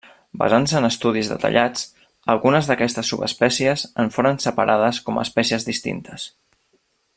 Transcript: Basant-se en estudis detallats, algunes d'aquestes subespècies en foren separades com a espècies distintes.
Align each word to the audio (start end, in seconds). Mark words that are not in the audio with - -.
Basant-se 0.43 0.77
en 0.77 0.87
estudis 0.87 1.27
detallats, 1.31 1.83
algunes 2.35 2.69
d'aquestes 2.71 3.11
subespècies 3.13 3.85
en 4.05 4.09
foren 4.17 4.43
separades 4.47 5.03
com 5.11 5.21
a 5.23 5.27
espècies 5.29 5.69
distintes. 5.71 6.27